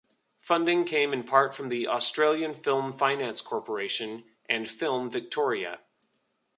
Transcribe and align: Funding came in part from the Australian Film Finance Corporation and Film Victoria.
Funding 0.39 0.83
came 0.83 1.13
in 1.13 1.23
part 1.25 1.53
from 1.53 1.69
the 1.69 1.87
Australian 1.87 2.55
Film 2.55 2.91
Finance 2.91 3.39
Corporation 3.39 4.23
and 4.49 4.67
Film 4.67 5.11
Victoria. 5.11 5.81